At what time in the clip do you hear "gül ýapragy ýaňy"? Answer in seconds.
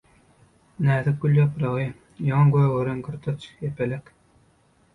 1.25-2.51